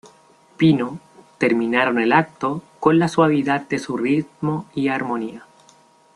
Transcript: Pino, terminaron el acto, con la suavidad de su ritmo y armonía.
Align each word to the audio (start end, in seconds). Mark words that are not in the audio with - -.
Pino, 0.57 0.97
terminaron 1.37 1.99
el 1.99 2.11
acto, 2.11 2.63
con 2.79 2.97
la 2.97 3.07
suavidad 3.07 3.67
de 3.67 3.77
su 3.77 3.97
ritmo 3.97 4.65
y 4.73 4.87
armonía. 4.87 5.45